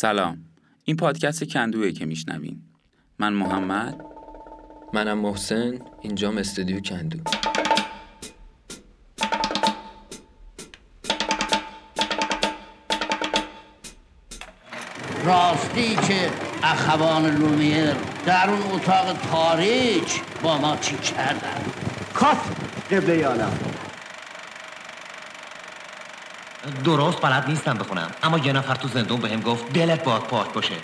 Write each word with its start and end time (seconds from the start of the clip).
سلام. 0.00 0.38
این 0.84 0.96
پادکست 0.96 1.44
کندوه 1.44 1.92
که 1.92 2.06
میشنوین. 2.06 2.62
من 3.18 3.32
محمد. 3.32 4.00
منم 4.92 5.18
محسن. 5.18 5.78
اینجام 6.00 6.38
استودیو 6.38 6.80
کندو. 6.80 7.18
راستی 15.24 15.96
که 15.96 16.30
اخوان 16.62 17.36
لومیر 17.36 17.94
در 18.26 18.50
اون 18.50 18.62
اتاق 18.72 19.12
تاریک 19.12 20.22
با 20.42 20.58
ما 20.58 20.76
چی 20.76 20.96
کردن؟ 20.96 21.62
کاس 22.14 22.38
قبله 22.90 23.26
عالم. 23.26 23.67
درست 26.84 27.20
بلد 27.20 27.44
نیستم 27.48 27.74
بخونم. 27.74 28.10
اما 28.22 28.38
یه 28.38 28.52
نفر 28.52 28.74
تو 28.74 28.88
زندون 28.88 29.20
بهم 29.20 29.40
گفت 29.40 29.72
دلت 29.72 30.04
باد 30.04 30.22
پاک 30.22 30.52
باشه. 30.52 30.74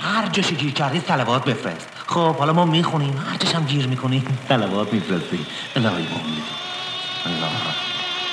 هر 0.00 0.28
جاشو 0.28 0.54
گیر 0.54 0.72
کردی 0.72 1.00
سلوات 1.00 1.44
بفرست. 1.44 1.88
خب 2.06 2.36
حالا 2.36 2.52
ما 2.52 2.64
می‌خونیم. 2.64 3.16
هر 3.16 3.36
جاشم 3.36 3.64
گیر 3.64 3.86
می‌کنیم. 3.86 4.38
سلوات 4.48 4.92
میفرستی 4.92 5.46
الهی 5.76 6.02
محمد 6.02 6.42
الله 7.26 7.44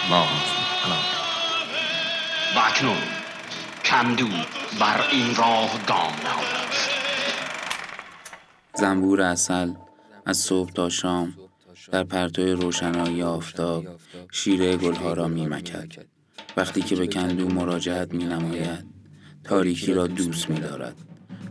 الله 0.05 0.27
الله 0.85 0.97
و 2.55 2.59
اکنون 2.67 2.97
کمدو 3.85 4.27
بر 4.79 5.01
این 5.11 5.35
راه 5.35 5.69
گام 5.87 6.13
زنبور 8.73 9.21
اصل 9.21 9.73
از 10.25 10.37
صبح 10.37 10.71
تا 10.71 10.89
شام 10.89 11.33
در 11.91 12.03
پرتوی 12.03 12.51
روشنایی 12.51 13.23
آفتاب 13.23 13.85
شیره 14.31 14.77
گلها 14.77 15.13
را 15.13 15.27
میمکد. 15.27 16.14
وقتی 16.57 16.81
که 16.81 16.95
به 16.95 17.07
کندو 17.07 17.47
مراجعت 17.47 18.13
می 18.13 18.23
نماید 18.23 18.85
تاریکی 19.43 19.93
را 19.93 20.07
دوست 20.07 20.49
می 20.49 20.59
دارد 20.59 20.95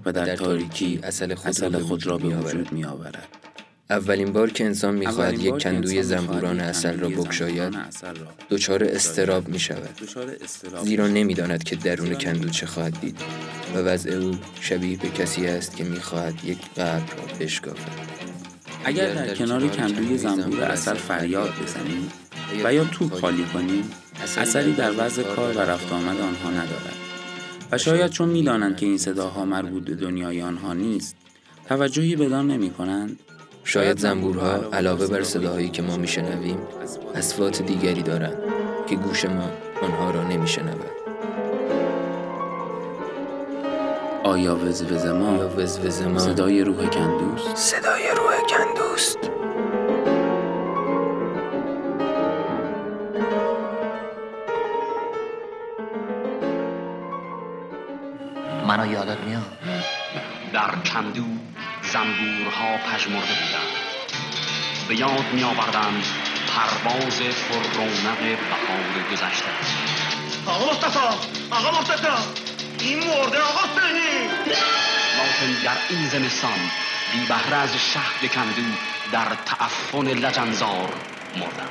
و 0.05 0.13
در 0.13 0.37
تاریکی 0.37 1.01
اصل 1.03 1.35
خود 1.35 1.49
اصل 1.49 1.63
را 1.63 1.79
به 1.79 1.85
خود 1.85 2.07
را 2.07 2.19
به 2.19 2.29
وجود 2.29 2.73
می 2.73 2.85
آورد 2.85 3.29
اولین 3.91 4.33
بار 4.33 4.51
که 4.51 4.65
انسان 4.65 4.95
می‌خواهد 4.95 5.35
اولین 5.35 5.55
یک 5.55 5.63
کندوی 5.63 6.03
زنبوران 6.03 6.61
اصل 6.61 6.99
را 6.99 7.09
را 7.09 7.71
دچار 8.51 8.85
استراب 8.85 9.49
می 9.49 9.59
شود 9.59 10.01
زیرا 10.85 11.09
نمی‌داند 11.09 11.65
که 11.65 11.77
درون 11.77 12.15
کندو 12.15 12.49
چه 12.49 12.67
خواهد 12.67 13.01
دید 13.01 13.21
و 13.75 13.79
وضع 13.79 14.11
او 14.11 14.35
شبیه 14.61 14.99
به 14.99 15.09
کسی 15.09 15.47
است 15.47 15.77
که 15.77 15.85
می‌خواهد 15.85 16.45
یک 16.45 16.59
قبر 16.77 16.99
را 16.99 17.39
بشکافد. 17.41 18.15
اگر 18.85 19.15
در 19.15 19.35
کنار 19.35 19.69
کندوی 19.69 20.19
زنبور 20.19 20.63
اصل 20.63 20.95
فریاد 20.95 21.53
بزنیم 21.63 22.13
و 22.65 22.75
یا 22.75 22.85
توپ 22.85 23.15
خالی 23.15 23.45
کنیم 23.45 23.91
اثری 24.25 24.73
در 24.73 24.93
وضع 24.99 25.23
کار 25.23 25.57
و 25.57 25.61
رفت 25.61 25.93
آمد 25.93 26.21
آنها 26.21 26.51
ندارد. 26.51 26.95
و 27.73 27.79
شاید 27.79 28.11
چون 28.11 28.29
می‌دانند 28.29 28.77
که 28.77 28.87
این 28.87 28.99
صداها 28.99 29.45
مربوط 29.45 29.85
به 29.85 29.95
دنیای 29.95 30.43
آنها 30.43 30.73
نیست 30.73 31.17
توجهی 31.69 32.17
بدان 32.17 32.47
نمی 32.47 32.71
کنند 32.71 33.19
شاید 33.65 33.99
زنبورها 33.99 34.71
علاوه 34.73 35.07
بر 35.07 35.23
صداهایی 35.23 35.69
که 35.69 35.83
ما 35.83 35.97
میشنویم 35.97 36.59
اصوات 37.15 37.63
دیگری 37.63 38.03
دارند 38.03 38.37
که 38.87 38.97
گوش 38.97 39.25
ما 39.25 39.51
آنها 39.83 40.11
را 40.11 40.29
نمیشنود. 40.29 40.85
آیا 44.25 44.57
وزوز 44.57 45.07
ما 45.07 45.49
وزوز 45.49 46.03
ما 46.03 46.19
صدای 46.19 46.65
روح 46.65 46.87
کندوست؟ 46.87 47.57
صدای 47.57 48.03
روح 48.17 48.41
کندوست. 48.49 49.34
منو 58.65 58.93
یادت 58.93 59.19
میاد؟ 59.19 59.59
در 60.53 60.71
کندو 60.71 61.25
زنبورها 61.93 62.77
پژمرده 62.77 63.35
بودند. 63.35 63.75
به 64.89 64.97
یاد 64.97 65.33
می 65.33 65.45
آوردند 65.45 66.05
پرواز 66.49 67.19
پر 67.21 67.63
رونق 67.77 68.19
بهار 68.21 69.13
گذشته. 69.13 69.51
آقا 70.47 70.73
مصطفی 70.73 70.99
آقا 71.51 71.81
مصطفی 71.81 72.07
این 72.79 72.99
مرده 72.99 73.39
آقا 73.39 73.81
سنی 73.81 74.29
لکن 75.19 75.63
در 75.65 75.77
این 75.89 76.09
زمستان 76.09 76.59
بی 77.13 77.27
بهره 77.27 77.57
از 77.57 77.71
شهر 77.77 78.27
کندو 78.27 78.63
در 79.13 79.29
تعفن 79.47 80.07
لجنزار 80.07 80.93
مردند 81.37 81.69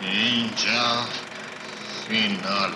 اینجا 0.00 1.04
فینال 2.08 2.72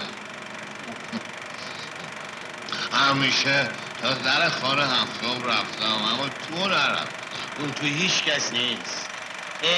همیشه 2.94 3.69
تا 4.03 4.15
در 4.15 4.49
خانه 4.49 4.82
هفتم 4.82 5.49
رفتم 5.49 5.93
اما 6.12 6.28
تو 6.28 6.69
نرفت 6.69 7.15
اون 7.60 7.71
تو 7.71 7.87
هیچ 7.87 8.25
کس 8.25 8.53
نیست. 8.53 9.09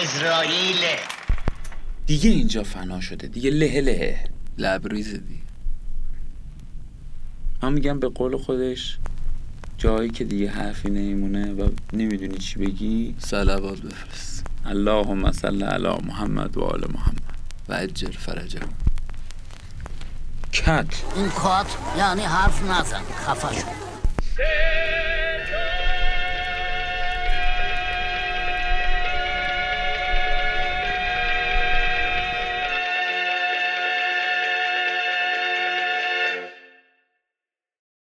اسرائیله 0.03 0.99
دیگه 2.07 2.31
اینجا 2.31 2.63
فنا 2.63 3.01
شده. 3.01 3.27
دیگه 3.27 3.51
له 3.51 3.81
له. 3.81 4.31
لبریز 4.59 5.15
دی 5.15 5.43
من 7.63 7.73
میگم 7.73 8.01
به 8.01 8.09
قول 8.09 8.37
خودش 8.37 8.99
جایی 9.79 10.11
که 10.11 10.25
دیگه 10.25 10.51
حرفی 10.51 10.91
نمیمونه 10.91 11.53
و 11.53 11.69
نمی‌دونی 11.93 12.39
چی 12.39 12.59
بگی 12.59 13.15
صلوات 13.19 13.81
بفرست. 13.81 14.47
اللهم 14.67 15.33
صل 15.33 15.63
علی 15.63 15.89
محمد 15.89 16.57
و 16.57 16.65
آل 16.65 16.85
محمد. 16.95 17.37
و 17.69 17.73
اجر 17.73 18.11
فرجه. 18.11 18.61
کت 20.67 20.87
این 21.17 21.31
کات 21.31 21.67
یعنی 21.99 22.23
حرف 22.23 22.63
نزن 22.63 23.03
خفه 23.27 23.55
شد 23.55 23.67